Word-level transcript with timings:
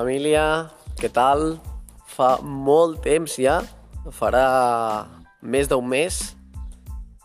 família, 0.00 0.70
què 0.96 1.10
tal? 1.12 1.58
Fa 2.08 2.38
molt 2.40 3.02
temps 3.04 3.36
ja, 3.40 3.60
farà 4.16 4.44
més 5.40 5.68
d'un 5.68 5.84
mes 5.84 6.20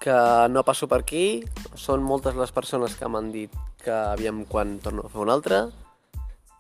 que 0.04 0.18
no 0.51 0.63
passo 0.68 0.89
per 0.91 1.00
aquí. 1.04 1.43
Són 1.79 2.04
moltes 2.04 2.36
les 2.36 2.51
persones 2.55 2.97
que 3.00 3.07
m'han 3.09 3.32
dit 3.32 3.54
que 3.83 3.93
aviam 3.93 4.43
quan 4.50 4.77
torno 4.83 5.05
a 5.05 5.11
fer 5.14 5.23
un 5.23 5.32
altre, 5.32 5.61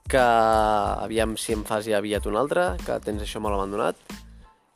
que 0.07 0.21
aviam 0.21 1.35
si 1.41 1.55
em 1.55 1.65
fas 1.67 1.87
ja 1.89 1.99
aviat 1.99 2.27
un 2.29 2.39
altre, 2.39 2.73
que 2.85 2.99
tens 3.03 3.25
això 3.25 3.41
molt 3.43 3.57
abandonat, 3.57 3.99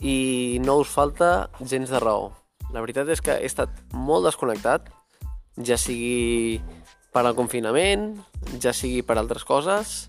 i 0.02 0.60
no 0.66 0.80
us 0.84 0.92
falta 0.92 1.50
gens 1.62 1.92
de 1.92 2.04
raó. 2.04 2.32
La 2.74 2.84
veritat 2.84 3.10
és 3.10 3.24
que 3.24 3.38
he 3.38 3.48
estat 3.48 3.72
molt 3.94 4.28
desconnectat, 4.28 4.90
ja 5.66 5.78
sigui 5.80 6.60
per 7.14 7.24
al 7.26 7.36
confinament, 7.38 8.12
ja 8.62 8.74
sigui 8.76 9.04
per 9.06 9.18
altres 9.18 9.46
coses, 9.48 10.09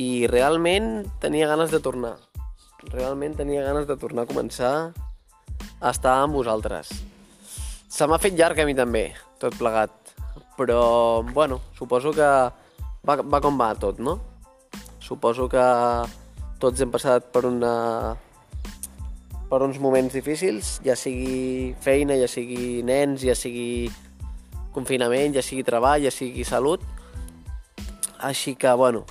i 0.00 0.26
realment 0.30 1.10
tenia 1.20 1.48
ganes 1.50 1.72
de 1.74 1.80
tornar. 1.84 2.16
Realment 2.88 3.36
tenia 3.36 3.64
ganes 3.66 3.84
de 3.88 3.96
tornar 4.00 4.24
a 4.24 4.30
començar 4.30 4.72
a 5.80 5.90
estar 5.92 6.14
amb 6.22 6.38
vosaltres. 6.38 6.88
Se 7.90 8.08
m'ha 8.08 8.20
fet 8.22 8.38
llarg 8.38 8.62
a 8.62 8.64
mi 8.64 8.76
també, 8.78 9.10
tot 9.42 9.58
plegat. 9.60 9.92
Però, 10.56 11.20
bueno, 11.34 11.60
suposo 11.76 12.14
que 12.16 12.30
va, 13.04 13.16
va 13.20 13.42
com 13.44 13.60
va 13.60 13.74
tot, 13.76 14.00
no? 14.00 14.16
Suposo 15.04 15.48
que 15.52 15.66
tots 16.60 16.80
hem 16.80 16.92
passat 16.92 17.28
per 17.34 17.44
una 17.48 18.16
per 19.50 19.64
uns 19.66 19.80
moments 19.82 20.14
difícils, 20.14 20.76
ja 20.86 20.94
sigui 20.94 21.74
feina, 21.82 22.14
ja 22.14 22.28
sigui 22.30 22.84
nens, 22.86 23.24
ja 23.26 23.34
sigui 23.34 23.90
confinament, 24.72 25.34
ja 25.34 25.42
sigui 25.42 25.64
treball, 25.66 26.04
ja 26.06 26.12
sigui 26.14 26.46
salut. 26.46 26.84
Així 28.22 28.54
que, 28.54 28.70
bueno, 28.78 29.02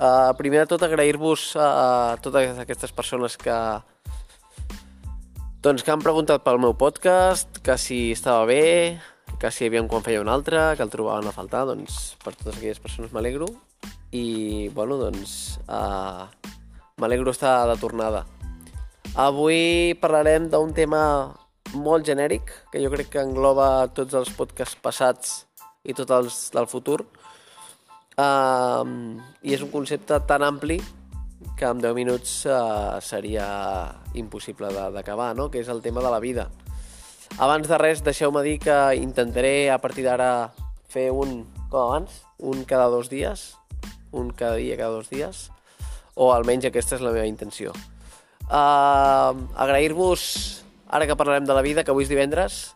Uh, 0.00 0.32
primer 0.32 0.62
de 0.62 0.68
tot 0.70 0.80
agrair-vos 0.80 1.50
a 1.60 2.16
totes 2.24 2.56
aquestes 2.62 2.88
persones 2.96 3.34
que 3.36 3.52
doncs 5.60 5.84
que 5.84 5.92
han 5.92 6.00
preguntat 6.00 6.40
pel 6.40 6.56
meu 6.56 6.72
podcast, 6.72 7.58
que 7.60 7.76
si 7.76 7.98
estava 8.14 8.46
bé, 8.48 8.96
que 9.36 9.50
si 9.52 9.68
aviam 9.68 9.90
quan 9.92 10.00
feia 10.00 10.22
un 10.24 10.32
altre, 10.32 10.56
que 10.78 10.86
el 10.86 10.88
trobaven 10.88 11.28
a 11.28 11.34
faltar, 11.36 11.66
doncs 11.68 12.16
per 12.24 12.32
totes 12.32 12.56
aquelles 12.56 12.80
persones 12.80 13.12
m'alegro 13.12 13.50
i 14.16 14.72
bueno, 14.72 14.96
doncs 14.96 15.60
uh, 15.68 16.24
m'alegro 16.96 17.36
estar 17.36 17.68
de 17.68 17.76
tornada. 17.76 18.24
Avui 19.20 19.92
parlarem 20.00 20.48
d'un 20.48 20.72
tema 20.72 21.04
molt 21.76 22.08
genèric, 22.08 22.48
que 22.72 22.80
jo 22.80 22.88
crec 22.88 23.12
que 23.12 23.28
engloba 23.28 23.90
tots 23.92 24.16
els 24.16 24.32
podcasts 24.32 24.80
passats 24.80 25.42
i 25.84 25.92
tots 25.92 26.16
els 26.16 26.44
del 26.56 26.72
futur, 26.72 27.02
Uh, 28.20 29.16
I 29.46 29.54
és 29.56 29.62
un 29.64 29.70
concepte 29.72 30.18
tan 30.28 30.42
ampli 30.44 30.76
que 31.56 31.68
en 31.68 31.78
10 31.80 31.94
minuts 31.96 32.32
uh, 32.48 32.98
seria 33.00 33.46
impossible 34.18 34.68
d'acabar, 34.92 35.32
no? 35.36 35.48
que 35.48 35.60
és 35.62 35.68
el 35.72 35.80
tema 35.80 36.02
de 36.04 36.10
la 36.12 36.20
vida. 36.20 36.48
Abans 37.38 37.68
de 37.70 37.78
res, 37.78 38.02
deixeu-me 38.04 38.42
dir 38.44 38.58
que 38.60 38.76
intentaré 38.98 39.70
a 39.70 39.78
partir 39.80 40.04
d'ara 40.04 40.50
fer 40.90 41.08
un, 41.14 41.44
com 41.70 41.80
abans, 41.86 42.22
un 42.42 42.64
cada 42.68 42.90
dos 42.92 43.08
dies, 43.08 43.54
un 44.12 44.32
cada 44.34 44.58
dia, 44.58 44.76
cada 44.76 44.98
dos 44.98 45.08
dies, 45.08 45.48
o 46.14 46.32
almenys 46.34 46.66
aquesta 46.68 46.98
és 46.98 47.04
la 47.04 47.14
meva 47.14 47.28
intenció. 47.30 47.72
Uh, 48.50 49.46
Agrair-vos, 49.54 50.64
ara 50.90 51.06
que 51.06 51.16
parlarem 51.16 51.46
de 51.46 51.56
la 51.56 51.64
vida, 51.64 51.84
que 51.86 51.94
avui 51.94 52.04
és 52.04 52.10
divendres, 52.12 52.74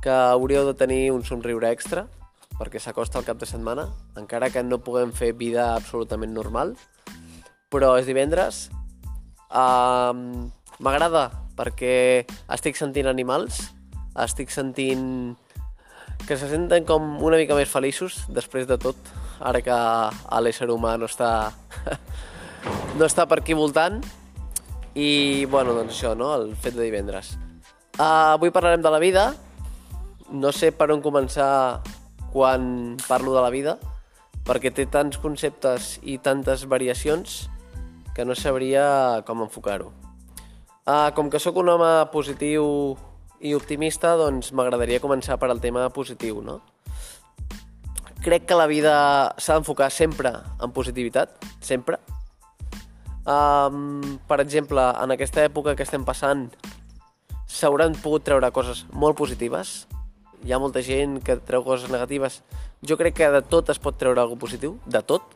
que 0.00 0.14
hauríeu 0.14 0.64
de 0.70 0.78
tenir 0.78 1.10
un 1.10 1.26
somriure 1.26 1.72
extra, 1.74 2.06
perquè 2.58 2.82
s'acosta 2.82 3.20
el 3.20 3.26
cap 3.26 3.38
de 3.38 3.46
setmana, 3.46 3.86
encara 4.18 4.50
que 4.50 4.64
no 4.66 4.82
puguem 4.82 5.14
fer 5.14 5.32
vida 5.38 5.70
absolutament 5.76 6.34
normal, 6.34 6.74
però 7.70 7.94
és 8.00 8.08
divendres. 8.08 8.66
Um, 9.48 10.50
M'agrada 10.78 11.30
perquè 11.58 12.22
estic 12.54 12.76
sentint 12.78 13.08
animals, 13.10 13.64
estic 14.22 14.52
sentint 14.54 15.34
que 16.26 16.36
se 16.38 16.48
senten 16.50 16.86
com 16.86 17.16
una 17.24 17.38
mica 17.40 17.56
més 17.58 17.70
feliços 17.70 18.20
després 18.30 18.68
de 18.70 18.76
tot, 18.78 19.10
ara 19.40 19.62
que 19.62 19.78
l'ésser 20.44 20.68
humà 20.70 20.96
no 20.98 21.08
està, 21.10 21.50
no 22.98 23.06
està 23.06 23.26
per 23.26 23.40
aquí 23.42 23.58
voltant. 23.58 24.00
I, 24.98 25.46
bueno, 25.50 25.74
doncs 25.76 25.94
això, 25.94 26.14
no?, 26.18 26.32
el 26.34 26.56
fet 26.58 26.74
de 26.74 26.82
divendres. 26.82 27.36
Uh, 27.98 28.34
avui 28.38 28.50
parlarem 28.54 28.82
de 28.82 28.90
la 28.90 28.98
vida. 29.02 29.28
No 30.30 30.50
sé 30.54 30.72
per 30.74 30.90
on 30.94 31.02
començar 31.02 31.50
quan 32.32 32.96
parlo 33.08 33.34
de 33.34 33.42
la 33.44 33.52
vida, 33.54 33.78
perquè 34.48 34.72
té 34.72 34.86
tants 34.88 35.20
conceptes 35.20 35.96
i 36.02 36.18
tantes 36.18 36.64
variacions 36.68 37.46
que 38.16 38.24
no 38.24 38.34
sabria 38.34 39.22
com 39.26 39.44
enfocar-ho. 39.44 39.92
Uh, 40.88 41.12
com 41.14 41.28
que 41.28 41.40
sóc 41.40 41.58
un 41.60 41.68
home 41.68 41.90
positiu 42.12 42.96
i 43.44 43.52
optimista, 43.54 44.14
doncs 44.18 44.50
m'agradaria 44.56 45.02
començar 45.02 45.36
per 45.38 45.50
al 45.52 45.60
tema 45.60 45.84
positiu, 45.94 46.40
no? 46.42 46.62
Crec 48.24 48.48
que 48.48 48.56
la 48.58 48.66
vida 48.66 48.94
s'ha 49.38 49.58
d'enfocar 49.58 49.90
sempre 49.94 50.32
en 50.34 50.72
positivitat, 50.74 51.36
sempre. 51.60 52.00
Um, 53.28 54.18
per 54.26 54.40
exemple, 54.40 54.80
en 54.80 55.12
aquesta 55.14 55.44
època 55.44 55.76
que 55.76 55.84
estem 55.84 56.08
passant, 56.08 56.48
s'hauran 57.46 57.94
pogut 58.02 58.24
treure 58.26 58.50
coses 58.56 58.86
molt 58.90 59.16
positives, 59.20 59.84
hi 60.44 60.52
ha 60.52 60.60
molta 60.62 60.82
gent 60.84 61.18
que 61.24 61.38
treu 61.48 61.64
coses 61.66 61.90
negatives. 61.90 62.42
Jo 62.86 62.96
crec 63.00 63.16
que 63.18 63.30
de 63.32 63.42
tot 63.42 63.70
es 63.72 63.80
pot 63.82 63.96
treure 63.98 64.20
alguna 64.20 64.40
positiu, 64.40 64.78
de 64.86 65.02
tot. 65.02 65.34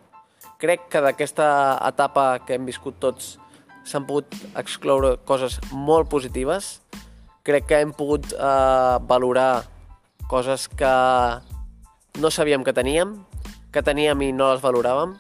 Crec 0.63 0.87
que 0.91 1.03
d'aquesta 1.03 1.47
etapa 1.89 2.45
que 2.47 2.55
hem 2.55 2.67
viscut 2.69 3.01
tots 3.03 3.37
s'han 3.85 4.07
pogut 4.07 4.31
excloure 4.59 5.17
coses 5.27 5.59
molt 5.73 6.11
positives. 6.11 6.79
Crec 7.43 7.67
que 7.67 7.81
hem 7.83 7.91
pogut 7.97 8.31
eh, 8.33 8.97
valorar 9.11 9.65
coses 10.31 10.69
que 10.69 10.95
no 12.23 12.31
sabíem 12.31 12.63
que 12.63 12.73
teníem, 12.73 13.19
que 13.73 13.83
teníem 13.83 14.23
i 14.23 14.31
no 14.37 14.53
les 14.53 14.63
valoràvem, 14.63 15.17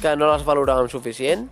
que 0.00 0.14
no 0.16 0.30
les 0.30 0.46
valoràvem 0.46 0.88
suficient, 0.92 1.48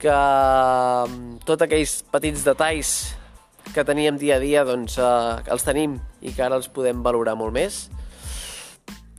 que 0.00 0.10
mm, 0.10 1.40
tots 1.46 1.66
aquells 1.66 2.00
petits 2.10 2.44
detalls 2.46 2.92
que 3.74 3.84
teníem 3.86 4.18
dia 4.18 4.36
a 4.36 4.42
dia 4.42 4.64
doncs, 4.66 4.98
eh, 4.98 5.50
els 5.50 5.64
tenim 5.66 5.98
i 6.20 6.32
que 6.34 6.42
ara 6.42 6.58
els 6.58 6.68
podem 6.68 7.02
valorar 7.02 7.36
molt 7.38 7.54
més. 7.54 7.88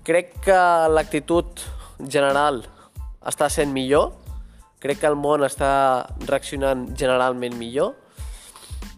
Crec 0.04 0.34
que 0.46 0.60
l'actitud 0.90 1.62
general 2.10 2.64
està 3.22 3.50
sent 3.54 3.72
millor, 3.74 4.16
crec 4.82 5.02
que 5.02 5.10
el 5.10 5.16
món 5.16 5.46
està 5.46 6.08
reaccionant 6.26 6.88
generalment 6.98 7.54
millor 7.58 7.94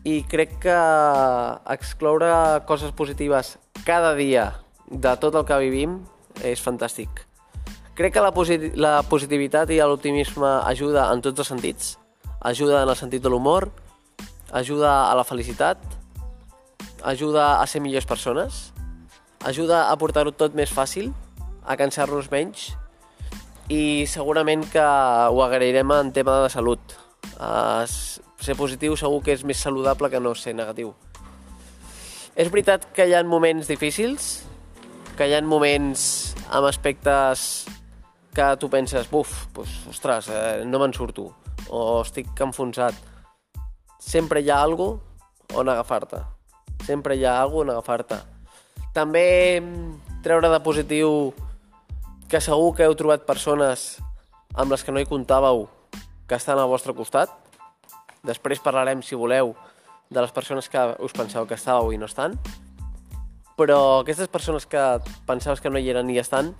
i 0.07 0.21
crec 0.27 0.57
que 0.63 0.79
excloure 1.75 2.63
coses 2.67 2.91
positives 2.95 3.57
cada 3.83 4.13
dia 4.15 4.49
de 4.87 5.13
tot 5.19 5.35
el 5.35 5.45
que 5.47 5.59
vivim 5.59 5.99
és 6.43 6.63
fantàstic. 6.63 7.27
Crec 7.93 8.15
que 8.15 8.23
la, 8.23 8.31
posit 8.33 8.71
la 8.79 9.01
positivitat 9.05 9.69
i 9.69 9.77
l'optimisme 9.77 10.49
ajuda 10.65 11.11
en 11.13 11.21
tots 11.21 11.43
els 11.43 11.51
sentits. 11.51 11.97
Ajuda 12.41 12.81
en 12.81 12.89
el 12.89 12.97
sentit 12.97 13.21
de 13.21 13.29
l'humor, 13.29 13.69
ajuda 14.53 15.09
a 15.09 15.15
la 15.17 15.25
felicitat, 15.25 15.81
ajuda 17.03 17.59
a 17.59 17.67
ser 17.67 17.81
millors 17.81 18.05
persones, 18.05 18.71
ajuda 19.43 19.89
a 19.89 19.97
portar-ho 19.97 20.31
tot 20.31 20.53
més 20.55 20.71
fàcil, 20.71 21.11
a 21.65 21.75
cansar-nos 21.79 22.29
menys 22.31 22.73
i 23.71 24.05
segurament 24.07 24.65
que 24.71 24.83
ho 24.83 25.39
agrairem 25.43 25.91
en 25.95 26.11
tema 26.13 26.41
de 26.43 26.51
salut. 26.51 26.97
Uh, 27.39 27.87
ser 28.43 28.55
positiu 28.59 28.97
segur 28.99 29.21
que 29.23 29.33
és 29.33 29.43
més 29.47 29.59
saludable 29.59 30.09
que 30.11 30.19
no 30.19 30.35
ser 30.35 30.53
negatiu. 30.53 30.93
És 32.35 32.49
veritat 32.51 32.85
que 32.93 33.07
hi 33.07 33.13
ha 33.15 33.23
moments 33.23 33.69
difícils, 33.69 34.43
que 35.17 35.29
hi 35.29 35.35
ha 35.37 35.41
moments 35.45 36.33
amb 36.49 36.67
aspectes 36.67 37.63
que 38.33 38.47
tu 38.59 38.69
penses, 38.69 39.07
buf, 39.09 39.47
pues, 39.53 39.69
ostres, 39.89 40.27
eh, 40.33 40.63
no 40.65 40.79
me'n 40.81 40.93
surto, 40.93 41.27
o 41.69 42.01
estic 42.01 42.33
enfonsat 42.41 43.12
sempre 44.03 44.41
hi 44.43 44.51
ha 44.51 44.61
algo 44.61 44.99
on 45.55 45.69
agafar-te. 45.69 46.19
Sempre 46.85 47.15
hi 47.15 47.25
ha 47.25 47.39
algo 47.41 47.63
on 47.63 47.71
agafar-te. 47.71 48.19
També 48.93 49.59
mm, 49.61 50.19
treure 50.25 50.51
de 50.51 50.59
positiu 50.65 51.33
que 52.29 52.41
segur 52.41 52.73
que 52.75 52.85
heu 52.85 52.95
trobat 52.99 53.25
persones 53.25 53.97
amb 54.53 54.73
les 54.73 54.83
que 54.83 54.93
no 54.93 55.01
hi 55.01 55.09
comptàveu 55.09 55.65
que 56.27 56.35
estan 56.35 56.59
al 56.59 56.69
vostre 56.69 56.93
costat. 56.97 57.31
Després 58.23 58.61
parlarem, 58.63 59.01
si 59.03 59.15
voleu, 59.15 59.53
de 60.09 60.21
les 60.21 60.31
persones 60.31 60.69
que 60.69 60.83
us 61.03 61.15
penseu 61.15 61.47
que 61.47 61.57
estàveu 61.57 61.91
i 61.93 61.97
no 61.97 62.09
estan. 62.09 62.37
Però 63.57 63.79
aquestes 64.01 64.29
persones 64.29 64.65
que 64.69 64.83
pensaves 65.27 65.61
que 65.61 65.71
no 65.71 65.79
hi 65.79 65.89
eren 65.89 66.09
i 66.09 66.19
estan, 66.21 66.53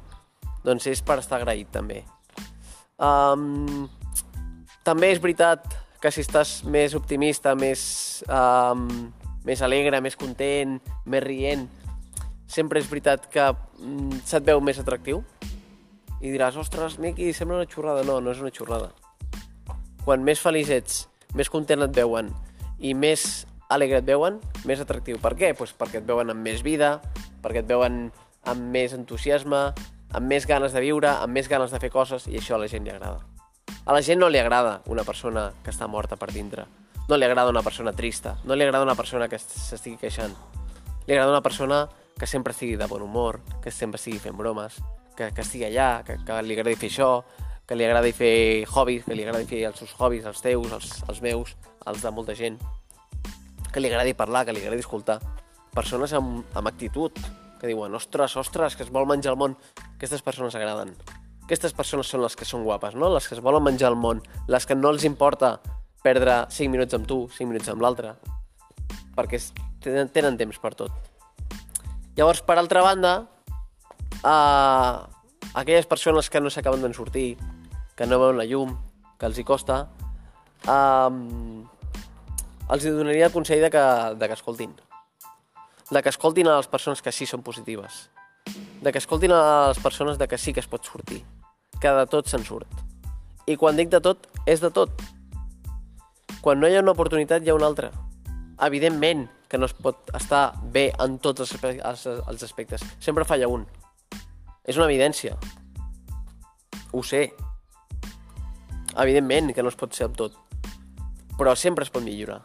doncs 0.63 0.87
és 0.89 1.01
per 1.05 1.19
estar 1.21 1.39
agraït 1.41 1.71
també. 1.73 2.03
Um, 2.97 3.87
també 4.85 5.11
és 5.13 5.21
veritat 5.21 5.82
que 6.03 6.11
si 6.11 6.19
estàs 6.25 6.57
més 6.67 6.91
optimista, 6.97 7.53
més, 7.55 7.81
um, 8.27 8.89
més 9.47 9.63
alegre, 9.63 10.01
més 10.03 10.17
content, 10.19 10.75
més 11.07 11.23
rient, 11.23 11.63
sempre 12.43 12.81
és 12.83 12.89
veritat 12.91 13.29
que 13.31 13.45
mm, 13.53 14.19
se't 14.27 14.43
veu 14.43 14.59
més 14.61 14.81
atractiu 14.81 15.23
I 16.23 16.31
diràs, 16.31 16.55
ostres, 16.59 16.99
Miqui, 17.03 17.33
sembla 17.35 17.57
una 17.59 17.67
xorrada. 17.67 18.03
No, 18.07 18.21
no 18.23 18.31
és 18.31 18.39
una 18.39 18.51
xorrada. 18.55 18.93
Quan 20.05 20.23
més 20.23 20.39
feliç 20.39 20.69
ets, 20.71 21.01
més 21.35 21.51
content 21.51 21.83
et 21.83 21.91
veuen 21.97 22.29
i 22.79 22.93
més 22.95 23.43
alegre 23.67 23.99
et 23.99 24.07
veuen, 24.07 24.39
més 24.63 24.79
atractiu. 24.79 25.19
Per 25.19 25.33
què? 25.39 25.51
Pues 25.59 25.75
perquè 25.75 25.99
et 25.99 26.07
veuen 26.07 26.31
amb 26.31 26.39
més 26.39 26.63
vida, 26.63 26.95
perquè 27.43 27.63
et 27.63 27.67
veuen 27.67 28.05
amb 28.47 28.71
més 28.71 28.95
entusiasme, 28.95 29.65
amb 30.15 30.31
més 30.31 30.47
ganes 30.47 30.71
de 30.71 30.83
viure, 30.83 31.11
amb 31.11 31.35
més 31.35 31.51
ganes 31.51 31.75
de 31.75 31.83
fer 31.83 31.91
coses, 31.91 32.31
i 32.31 32.39
això 32.39 32.55
a 32.55 32.63
la 32.63 32.71
gent 32.71 32.87
li 32.87 32.95
agrada. 32.95 33.32
A 33.85 33.91
la 33.91 34.01
gent 34.01 34.21
no 34.21 34.29
li 34.31 34.39
agrada 34.39 34.77
una 34.87 35.03
persona 35.03 35.49
que 35.63 35.71
està 35.73 35.89
morta 35.91 36.15
per 36.15 36.29
dintre. 36.31 36.63
No 37.09 37.17
li 37.17 37.25
agrada 37.27 37.51
una 37.51 37.63
persona 37.65 37.91
trista. 37.91 38.37
No 38.47 38.55
li 38.55 38.63
agrada 38.63 38.85
una 38.85 38.95
persona 38.95 39.27
que 39.27 39.39
s'estigui 39.41 39.97
queixant. 39.99 40.35
Li 41.05 41.15
agrada 41.15 41.33
una 41.33 41.43
persona 41.43 41.81
que 42.17 42.27
sempre 42.27 42.53
estigui 42.53 42.77
de 42.79 42.87
bon 42.87 43.01
humor, 43.01 43.41
que 43.61 43.71
sempre 43.71 43.99
estigui 43.99 44.21
fent 44.23 44.37
bromes, 44.39 44.77
que, 45.17 45.33
que 45.35 45.43
estigui 45.43 45.65
allà, 45.67 46.03
que, 46.07 46.15
que 46.23 46.37
li 46.47 46.55
agradi 46.55 46.79
fer 46.79 46.91
això, 46.93 47.09
que 47.67 47.75
li 47.75 47.83
agradi 47.83 48.13
fer 48.15 48.35
hobbies, 48.71 49.03
que 49.03 49.17
li 49.17 49.25
agradi 49.25 49.49
fer 49.49 49.65
els 49.67 49.81
seus 49.81 49.91
hobbies, 49.99 50.29
els 50.31 50.39
teus, 50.45 50.71
els, 50.77 50.93
els 51.09 51.19
meus, 51.25 51.55
els 51.91 52.05
de 52.05 52.11
molta 52.15 52.35
gent, 52.39 52.55
que 53.73 53.83
li 53.83 53.91
agradi 53.91 54.13
parlar, 54.15 54.45
que 54.45 54.55
li 54.55 54.63
agradi 54.63 54.85
escoltar. 54.85 55.17
Persones 55.75 56.13
amb, 56.15 56.45
amb 56.55 56.71
actitud, 56.71 57.19
que 57.59 57.67
diuen, 57.67 57.99
ostres, 57.99 58.37
ostres, 58.39 58.77
que 58.77 58.87
es 58.87 58.93
vol 58.95 59.09
menjar 59.09 59.33
el 59.33 59.41
món. 59.43 59.57
Aquestes 59.97 60.23
persones 60.23 60.55
agraden. 60.55 60.95
Aquestes 61.43 61.75
persones 61.75 62.07
són 62.07 62.23
les 62.23 62.35
que 62.39 62.47
són 62.47 62.63
guapes, 62.63 62.95
no? 62.95 63.09
Les 63.11 63.27
que 63.27 63.35
es 63.35 63.43
volen 63.43 63.63
menjar 63.65 63.91
el 63.91 63.99
món, 63.99 64.21
les 64.47 64.65
que 64.65 64.75
no 64.75 64.93
els 64.93 65.03
importa 65.03 65.57
perdre 66.03 66.43
5 66.51 66.71
minuts 66.71 66.95
amb 66.95 67.07
tu, 67.07 67.23
5 67.31 67.49
minuts 67.49 67.71
amb 67.71 67.83
l'altre, 67.83 68.13
perquè 69.15 69.39
tenen, 69.83 70.11
tenen 70.11 70.37
temps 70.39 70.59
per 70.59 70.73
tot. 70.79 70.91
Llavors, 72.17 72.43
per 72.45 72.57
altra 72.59 72.83
banda, 72.85 73.13
uh, 74.21 75.03
aquelles 75.53 75.87
persones 75.89 76.29
que 76.29 76.41
no 76.43 76.51
s'acaben 76.53 76.83
d'en 76.83 76.93
sortir, 76.93 77.37
que 77.97 78.07
no 78.07 78.19
veuen 78.21 78.37
la 78.37 78.47
llum, 78.49 78.75
que 79.17 79.29
els 79.29 79.39
hi 79.39 79.47
costa, 79.47 79.83
uh, 80.67 81.11
els 82.73 82.87
donaria 82.87 83.27
el 83.27 83.35
consell 83.35 83.63
de 83.63 83.71
que, 83.73 83.85
de 84.19 84.27
que 84.27 84.37
escoltin. 84.39 84.75
De 85.91 86.01
que 86.01 86.11
escoltin 86.11 86.47
a 86.47 86.57
les 86.59 86.67
persones 86.71 87.01
que 87.01 87.11
sí 87.11 87.27
són 87.29 87.43
positives. 87.43 88.09
De 88.83 88.91
que 88.91 88.99
escoltin 88.99 89.31
a 89.35 89.69
les 89.71 89.79
persones 89.83 90.19
de 90.19 90.27
que 90.27 90.37
sí 90.37 90.53
que 90.53 90.63
es 90.63 90.69
pot 90.69 90.85
sortir. 90.85 91.23
Que 91.83 91.91
de 91.91 92.05
tot 92.07 92.29
se'n 92.31 92.45
surt. 92.47 92.69
I 93.43 93.57
quan 93.59 93.75
dic 93.75 93.89
de 93.91 93.99
tot, 93.99 94.29
és 94.47 94.61
de 94.63 94.69
tot. 94.71 95.01
Quan 96.39 96.61
no 96.61 96.67
hi 96.69 96.77
ha 96.77 96.83
una 96.83 96.93
oportunitat, 96.95 97.43
hi 97.43 97.51
ha 97.51 97.55
una 97.57 97.67
altra. 97.67 97.89
Evidentment 98.63 99.25
que 99.51 99.59
no 99.59 99.67
es 99.67 99.73
pot 99.75 100.07
estar 100.15 100.53
bé 100.71 100.85
en 101.03 101.17
tots 101.19 101.43
els, 101.43 102.05
els 102.07 102.45
aspectes. 102.47 102.85
Sempre 103.03 103.27
falla 103.27 103.49
un. 103.51 103.65
És 104.63 104.79
una 104.79 104.87
evidència. 104.87 105.35
Ho 106.93 107.03
sé. 107.03 107.25
Evidentment 108.95 109.51
que 109.51 109.65
no 109.65 109.73
es 109.73 109.75
pot 109.75 109.91
ser 109.91 110.07
amb 110.07 110.15
tot. 110.15 110.37
Però 111.35 111.55
sempre 111.59 111.83
es 111.83 111.91
pot 111.91 112.05
millorar. 112.05 112.39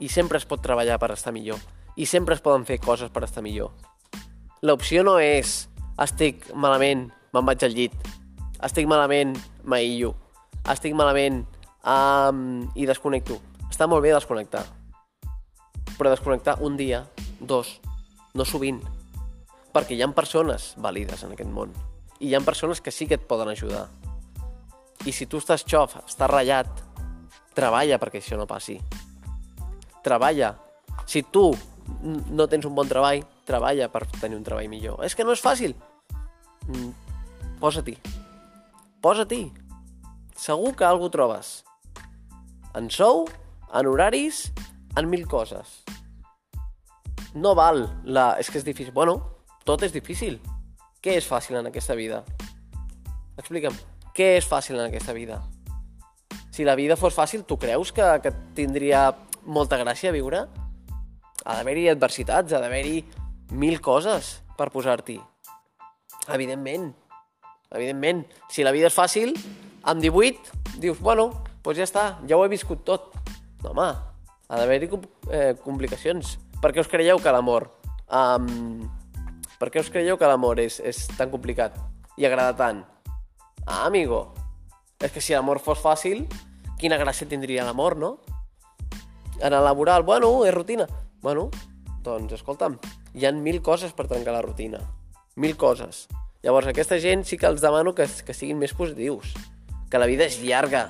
I 0.00 0.08
sempre 0.08 0.40
es 0.40 0.48
pot 0.48 0.62
treballar 0.64 0.96
per 1.02 1.10
estar 1.12 1.34
millor. 1.36 1.60
I 2.00 2.08
sempre 2.08 2.38
es 2.38 2.40
poden 2.40 2.64
fer 2.64 2.80
coses 2.80 3.12
per 3.12 3.26
estar 3.28 3.44
millor. 3.44 3.74
L'opció 4.64 5.04
no 5.04 5.18
és 5.20 5.68
estic 6.00 6.48
malament, 6.54 7.10
me'n 7.36 7.46
vaig 7.52 7.68
al 7.68 7.76
llit. 7.76 8.16
Estic 8.66 8.88
malament, 8.90 9.36
m'aïllo. 9.64 10.14
Estic 10.68 10.92
malament 10.96 11.44
um, 11.84 12.68
i 12.76 12.86
desconnecto. 12.88 13.40
Està 13.70 13.88
molt 13.88 14.04
bé 14.04 14.12
desconnectar 14.12 14.66
però 16.00 16.08
desconnectar 16.08 16.56
un 16.64 16.78
dia, 16.80 17.04
dos, 17.44 17.74
no 18.32 18.46
sovint, 18.48 18.78
perquè 19.74 19.92
hi 19.92 20.00
ha 20.00 20.08
persones 20.16 20.72
vàlides 20.80 21.26
en 21.26 21.34
aquest 21.34 21.50
món 21.52 21.74
i 22.20 22.30
hi 22.30 22.34
ha 22.34 22.40
persones 22.40 22.80
que 22.80 22.92
sí 22.92 23.04
que 23.08 23.18
et 23.18 23.26
poden 23.28 23.50
ajudar. 23.52 23.86
I 25.04 25.12
si 25.12 25.26
tu 25.28 25.40
estàs 25.40 25.64
xof, 25.68 25.98
estàs 26.00 26.30
ratllat, 26.32 26.70
treballa 27.56 27.98
perquè 28.00 28.20
això 28.20 28.36
no 28.40 28.48
passi. 28.48 28.78
Treballa. 30.04 30.54
Si 31.08 31.22
tu 31.22 31.50
no 32.32 32.48
tens 32.48 32.68
un 32.68 32.76
bon 32.76 32.88
treball, 32.88 33.24
treballa 33.48 33.88
per 33.92 34.06
tenir 34.20 34.36
un 34.36 34.44
treball 34.44 34.68
millor. 34.72 35.00
És 35.04 35.16
que 35.16 35.24
no 35.24 35.32
és 35.36 35.44
fàcil. 35.44 35.76
Mm, 36.68 36.90
posa-t'hi. 37.60 37.96
Posa-t'hi. 39.00 39.46
Segur 40.36 40.74
que 40.76 40.84
algú 40.84 41.08
trobes. 41.12 41.60
En 42.76 42.90
sou, 42.92 43.26
en 43.74 43.88
horaris, 43.90 44.48
en 44.96 45.08
mil 45.10 45.26
coses 45.28 45.80
no 47.34 47.54
val 47.54 47.84
la... 48.04 48.34
És 48.40 48.50
que 48.50 48.58
és 48.58 48.66
difícil. 48.66 48.92
Bueno, 48.94 49.18
tot 49.64 49.82
és 49.86 49.94
difícil. 49.94 50.38
Què 51.00 51.16
és 51.18 51.26
fàcil 51.28 51.58
en 51.60 51.70
aquesta 51.70 51.96
vida? 51.96 52.22
Explica'm, 53.40 53.76
què 54.16 54.34
és 54.38 54.48
fàcil 54.48 54.78
en 54.78 54.88
aquesta 54.88 55.14
vida? 55.16 55.40
Si 56.50 56.66
la 56.66 56.76
vida 56.76 56.98
fos 56.98 57.14
fàcil, 57.16 57.46
tu 57.46 57.56
creus 57.60 57.92
que, 57.96 58.04
que 58.22 58.34
tindria 58.56 59.08
molta 59.46 59.78
gràcia 59.80 60.12
viure? 60.12 60.44
Ha 61.40 61.56
d'haver-hi 61.56 61.88
adversitats, 61.88 62.52
ha 62.52 62.60
d'haver-hi 62.60 63.00
mil 63.56 63.80
coses 63.80 64.40
per 64.58 64.68
posar-t'hi. 64.74 65.16
Evidentment. 66.28 66.90
Evidentment. 67.70 68.24
Si 68.50 68.64
la 68.66 68.72
vida 68.74 68.88
és 68.90 68.96
fàcil, 68.96 69.34
amb 69.86 70.02
18 70.02 70.78
dius, 70.82 70.98
bueno, 70.98 71.30
doncs 71.62 71.78
ja 71.78 71.86
està, 71.86 72.04
ja 72.26 72.38
ho 72.38 72.44
he 72.44 72.50
viscut 72.50 72.82
tot. 72.86 73.12
No, 73.62 73.70
home, 73.70 73.90
ha 74.50 74.58
d'haver-hi 74.58 74.88
eh, 75.30 75.52
complicacions. 75.62 76.38
Per 76.60 76.72
què 76.74 76.82
us 76.82 76.90
creieu 76.90 77.20
que 77.22 77.32
l'amor... 77.34 77.68
Um, 78.10 78.88
per 79.60 79.68
què 79.70 79.82
us 79.84 79.90
creieu 79.92 80.16
que 80.18 80.26
l'amor 80.26 80.58
és, 80.58 80.80
és 80.80 81.04
tan 81.18 81.30
complicat 81.30 81.76
i 82.18 82.24
agrada 82.26 82.56
tant? 82.56 82.80
Ah, 83.66 83.84
amigo, 83.84 84.22
és 84.98 85.12
que 85.12 85.22
si 85.22 85.36
l'amor 85.36 85.60
fos 85.62 85.78
fàcil, 85.84 86.24
quina 86.80 86.98
gràcia 86.98 87.28
tindria 87.28 87.66
l'amor, 87.68 87.96
no? 88.00 88.14
En 89.38 89.52
el 89.52 89.64
laboral, 89.64 90.02
bueno, 90.02 90.32
és 90.48 90.54
rutina. 90.56 90.88
Bueno, 91.20 91.50
doncs, 92.02 92.34
escolta'm, 92.40 92.80
hi 93.14 93.28
han 93.28 93.44
mil 93.44 93.60
coses 93.62 93.92
per 93.92 94.08
trencar 94.08 94.34
la 94.34 94.42
rutina. 94.42 94.80
Mil 95.36 95.56
coses. 95.60 96.08
Llavors, 96.42 96.70
aquesta 96.70 96.98
gent 97.00 97.26
sí 97.28 97.36
que 97.36 97.48
els 97.48 97.60
demano 97.60 97.94
que, 97.94 98.06
que 98.24 98.36
siguin 98.36 98.58
més 98.60 98.74
positius. 98.76 99.34
Que 99.90 99.98
la 100.00 100.08
vida 100.08 100.24
és 100.24 100.40
llarga. 100.40 100.86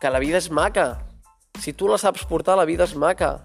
Que 0.00 0.10
la 0.12 0.20
vida 0.20 0.38
és 0.38 0.50
maca. 0.50 0.90
Si 1.58 1.72
tu 1.72 1.88
la 1.88 1.98
saps 1.98 2.26
portar, 2.28 2.58
la 2.58 2.68
vida 2.68 2.84
és 2.84 2.94
maca 2.94 3.38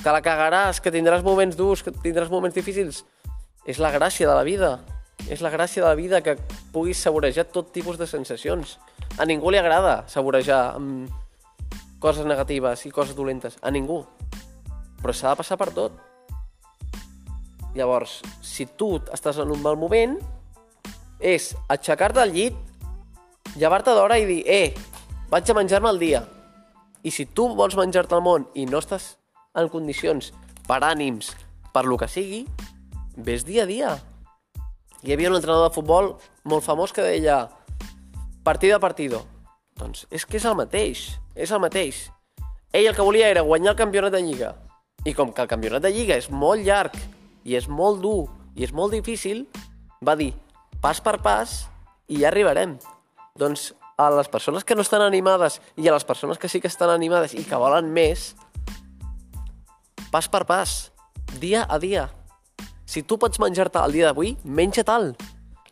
que 0.00 0.12
la 0.12 0.22
cagaràs, 0.24 0.80
que 0.80 0.92
tindràs 0.92 1.24
moments 1.24 1.56
durs, 1.58 1.82
que 1.84 1.92
tindràs 1.92 2.30
moments 2.32 2.56
difícils. 2.56 3.04
És 3.68 3.78
la 3.78 3.92
gràcia 3.92 4.28
de 4.28 4.34
la 4.34 4.44
vida. 4.46 4.78
És 5.28 5.42
la 5.44 5.52
gràcia 5.52 5.84
de 5.84 5.88
la 5.88 5.98
vida 5.98 6.22
que 6.24 6.38
puguis 6.72 7.00
saborejar 7.00 7.50
tot 7.52 7.72
tipus 7.74 7.98
de 8.00 8.08
sensacions. 8.08 8.78
A 9.20 9.26
ningú 9.28 9.52
li 9.52 9.60
agrada 9.60 10.04
saborejar 10.08 10.76
amb 10.78 11.10
coses 12.00 12.24
negatives 12.24 12.86
i 12.86 12.94
coses 12.94 13.16
dolentes. 13.16 13.58
A 13.60 13.70
ningú. 13.70 14.02
Però 15.02 15.12
s'ha 15.12 15.34
de 15.34 15.42
passar 15.42 15.60
per 15.60 15.70
tot. 15.76 16.00
Llavors, 17.76 18.20
si 18.42 18.66
tu 18.66 18.96
estàs 19.12 19.38
en 19.38 19.52
un 19.52 19.60
mal 19.62 19.76
moment, 19.78 20.16
és 21.20 21.54
aixecar-te 21.68 22.22
al 22.22 22.32
llit, 22.34 22.56
llevar-te 23.56 23.94
d'hora 23.94 24.18
i 24.18 24.26
dir, 24.26 24.42
eh, 24.46 24.74
vaig 25.30 25.50
a 25.50 25.54
menjar-me 25.54 25.90
el 25.90 25.98
dia. 26.00 26.24
I 27.02 27.10
si 27.10 27.26
tu 27.26 27.48
vols 27.54 27.76
menjar-te 27.76 28.16
el 28.16 28.24
món 28.24 28.46
i 28.54 28.66
no 28.66 28.80
estàs 28.80 29.16
en 29.54 29.68
condicions 29.68 30.32
per 30.66 30.80
ànims, 30.84 31.32
per 31.72 31.84
lo 31.84 31.96
que 31.98 32.08
sigui, 32.08 32.44
ves 33.16 33.44
dia 33.44 33.64
a 33.64 33.66
dia. 33.66 33.98
Hi 35.02 35.12
havia 35.12 35.30
un 35.30 35.36
entrenador 35.36 35.70
de 35.70 35.74
futbol 35.74 36.14
molt 36.44 36.64
famós 36.64 36.92
que 36.92 37.04
deia 37.04 37.48
partido 38.44 38.76
a 38.76 38.80
partido. 38.80 39.24
Doncs 39.80 40.06
és 40.10 40.26
que 40.26 40.36
és 40.36 40.44
el 40.44 40.56
mateix, 40.58 41.06
és 41.34 41.50
el 41.50 41.60
mateix. 41.60 42.10
Ell 42.72 42.86
el 42.86 42.94
que 42.94 43.06
volia 43.06 43.30
era 43.30 43.46
guanyar 43.46 43.72
el 43.72 43.80
campionat 43.80 44.12
de 44.12 44.20
Lliga. 44.22 44.54
I 45.04 45.14
com 45.16 45.32
que 45.32 45.42
el 45.42 45.48
campionat 45.48 45.82
de 45.82 45.90
Lliga 45.90 46.18
és 46.20 46.28
molt 46.30 46.62
llarg, 46.66 46.94
i 47.44 47.56
és 47.56 47.66
molt 47.68 48.02
dur, 48.04 48.28
i 48.54 48.66
és 48.66 48.72
molt 48.76 48.92
difícil, 48.92 49.46
va 50.04 50.14
dir, 50.20 50.34
pas 50.80 51.00
per 51.00 51.18
pas, 51.22 51.68
i 52.08 52.22
ja 52.22 52.30
arribarem. 52.30 52.78
Doncs 53.38 53.70
a 54.00 54.08
les 54.14 54.28
persones 54.32 54.64
que 54.64 54.74
no 54.74 54.82
estan 54.82 55.02
animades 55.04 55.60
i 55.76 55.88
a 55.88 55.92
les 55.92 56.06
persones 56.08 56.38
que 56.40 56.48
sí 56.48 56.60
que 56.60 56.70
estan 56.70 56.90
animades 56.90 57.34
i 57.36 57.44
que 57.44 57.58
volen 57.60 57.92
més, 57.92 58.32
pas 60.10 60.26
per 60.28 60.46
pas, 60.48 60.90
dia 61.38 61.66
a 61.68 61.78
dia. 61.78 62.08
Si 62.88 63.04
tu 63.06 63.20
pots 63.20 63.38
menjar-te 63.38 63.78
el 63.84 63.94
dia 63.94 64.08
d'avui, 64.08 64.34
menja-te'l. 64.42 65.12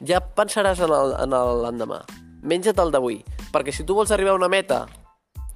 Ja 0.07 0.21
pensaràs 0.23 0.79
en 0.85 0.93
l'endemà. 0.93 2.05
Menja-te'l 2.47 2.93
d'avui. 2.95 3.25
Perquè 3.51 3.75
si 3.75 3.83
tu 3.83 3.97
vols 3.99 4.13
arribar 4.15 4.37
a 4.37 4.39
una 4.39 4.51
meta 4.53 4.85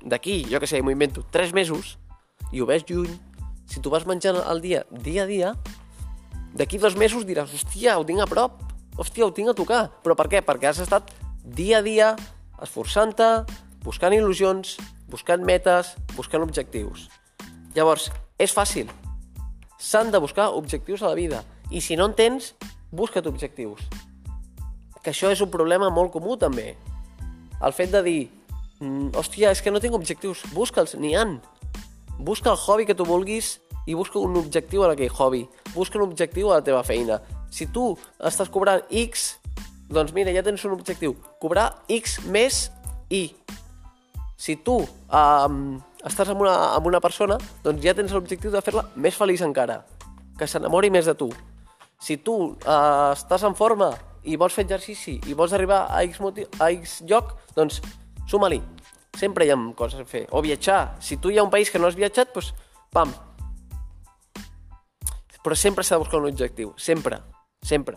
d'aquí, 0.03 0.43
jo 0.51 0.59
que 0.59 0.67
sé, 0.67 0.81
m'ho 0.83 0.91
invento, 0.91 1.23
3 1.31 1.53
mesos, 1.55 1.97
i 2.51 2.61
ho 2.61 2.67
ves 2.67 2.83
lluny, 2.89 3.13
si 3.71 3.81
tu 3.81 3.93
vas 3.93 4.09
menjant 4.09 4.41
el 4.43 4.65
dia, 4.65 4.83
dia 4.91 5.23
a 5.23 5.29
dia, 5.31 5.55
d'aquí 6.59 6.81
dos 6.83 6.97
mesos 6.99 7.29
diràs, 7.29 7.53
hòstia, 7.55 7.95
ho 8.01 8.05
tinc 8.09 8.25
a 8.25 8.27
prop, 8.27 8.59
hòstia, 8.97 9.27
ho 9.27 9.33
tinc 9.33 9.53
a 9.53 9.57
tocar. 9.59 9.83
Però 10.05 10.17
per 10.19 10.29
què? 10.29 10.43
Perquè 10.45 10.71
has 10.71 10.83
estat 10.85 11.11
dia 11.43 11.81
a 11.81 11.87
dia 11.87 12.13
esforçant-te, 12.63 13.31
buscant 13.83 14.15
il·lusions, 14.15 14.77
buscant 15.11 15.43
metes, 15.45 15.97
buscant 16.17 16.45
objectius. 16.45 17.09
Llavors, 17.75 18.11
és 18.39 18.55
fàcil. 18.55 18.91
S'han 19.79 20.13
de 20.13 20.21
buscar 20.23 20.53
objectius 20.55 21.03
a 21.03 21.11
la 21.11 21.19
vida. 21.19 21.43
I 21.71 21.81
si 21.81 21.97
no 21.97 22.07
en 22.11 22.15
tens, 22.15 22.55
busca't 22.93 23.27
objectius. 23.27 23.83
que 25.03 25.11
això 25.11 25.33
és 25.35 25.41
un 25.43 25.51
problema 25.51 25.91
molt 25.91 26.13
comú 26.15 26.37
també. 26.39 26.77
El 27.63 27.73
fet 27.75 27.91
de 27.91 28.03
dir, 28.07 28.31
mm, 28.79 29.11
hòstia, 29.19 29.51
és 29.51 29.61
que 29.61 29.71
no 29.71 29.81
tinc 29.81 29.95
objectius, 29.95 30.45
busca'ls, 30.55 30.95
n'hi 30.95 31.17
han. 31.17 31.41
Busca 32.19 32.51
el 32.51 32.57
hobby 32.57 32.87
que 32.87 32.95
tu 32.95 33.05
vulguis 33.05 33.61
i 33.87 33.95
busca 33.95 34.19
un 34.19 34.37
objectiu 34.37 34.85
a 34.85 34.93
aquell 34.93 35.11
hobby. 35.11 35.49
Busca 35.75 35.99
un 35.99 36.05
objectiu 36.05 36.53
a 36.53 36.61
la 36.61 36.63
teva 36.63 36.85
feina. 36.85 37.21
Si 37.53 37.69
tu 37.69 37.93
estàs 38.25 38.49
cobrant 38.49 38.81
X, 38.89 39.37
doncs 39.93 40.15
mira, 40.17 40.33
ja 40.33 40.43
tens 40.45 40.65
un 40.65 40.73
objectiu. 40.73 41.15
Cobrar 41.41 41.69
X 41.93 42.23
més 42.33 42.71
I. 43.13 43.27
Si 44.41 44.57
tu 44.65 44.79
um, 44.81 45.59
estàs 46.09 46.33
amb 46.33 46.43
una, 46.43 46.55
amb 46.73 46.89
una 46.89 47.01
persona, 47.05 47.37
doncs 47.63 47.85
ja 47.85 47.95
tens 47.95 48.15
l'objectiu 48.17 48.51
de 48.51 48.63
fer-la 48.65 48.87
més 48.97 49.19
feliç 49.19 49.45
encara, 49.45 49.83
que 50.39 50.49
s'enamori 50.49 50.91
més 50.91 51.07
de 51.07 51.15
tu. 51.19 51.29
Si 52.03 52.17
tu 52.25 52.35
uh, 52.57 53.13
estàs 53.13 53.45
en 53.47 53.55
forma 53.55 53.93
i 54.25 54.39
vols 54.41 54.57
fer 54.57 54.65
exercici 54.65 55.19
i 55.29 55.37
vols 55.39 55.53
arribar 55.55 55.85
a 55.93 56.01
X, 56.09 56.19
motiu, 56.25 56.49
a 56.59 56.73
X 56.73 57.03
lloc, 57.07 57.37
doncs 57.55 57.83
suma-li. 58.31 58.63
Sempre 59.19 59.45
hi 59.45 59.53
ha 59.53 59.59
coses 59.77 60.01
a 60.01 60.09
fer. 60.09 60.25
O 60.33 60.41
viatjar. 60.43 60.97
Si 61.05 61.21
tu 61.21 61.31
hi 61.31 61.39
ha 61.39 61.45
un 61.45 61.53
país 61.53 61.71
que 61.71 61.79
no 61.79 61.87
has 61.87 61.99
viatjat, 61.99 62.33
doncs 62.35 62.55
pam. 62.91 63.13
Però 65.43 65.59
sempre 65.59 65.85
s'ha 65.85 65.99
de 65.99 66.05
buscar 66.07 66.23
un 66.23 66.31
objectiu. 66.31 66.73
Sempre. 66.79 67.21
Sempre. 67.63 67.97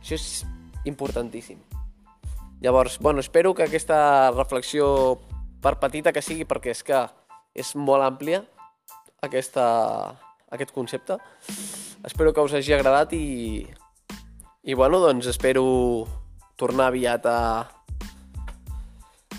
Això 0.00 0.16
és 0.16 0.28
importantíssim. 0.86 1.58
Llavors, 2.60 2.98
bueno, 2.98 3.20
espero 3.20 3.54
que 3.54 3.64
aquesta 3.64 4.30
reflexió, 4.32 5.18
per 5.60 5.78
petita 5.80 6.12
que 6.12 6.22
sigui, 6.22 6.46
perquè 6.48 6.72
és 6.74 6.82
que 6.84 7.00
és 7.56 7.74
molt 7.76 8.04
àmplia 8.04 8.42
aquesta, 9.24 9.64
aquest 10.52 10.72
concepte. 10.72 11.18
Espero 12.04 12.32
que 12.32 12.44
us 12.44 12.54
hagi 12.56 12.74
agradat 12.76 13.12
i, 13.16 13.66
i 14.62 14.74
bueno, 14.74 15.00
doncs 15.00 15.28
espero 15.32 15.64
tornar 16.60 16.90
aviat 16.92 17.24
a, 17.28 17.40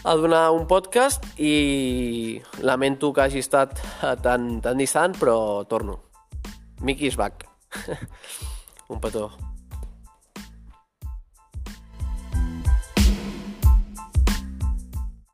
a 0.03 0.15
donar 0.17 0.49
un 0.57 0.65
podcast 0.69 1.25
i 1.37 2.41
lamento 2.61 3.13
que 3.13 3.21
hagi 3.25 3.45
estat 3.45 3.77
tan, 4.25 4.59
tan 4.61 4.81
distant, 4.81 5.17
però 5.17 5.63
torno. 5.69 6.01
Mickey 6.81 7.07
is 7.07 7.17
back. 7.17 7.45
un 8.89 8.99
petó. 8.99 9.29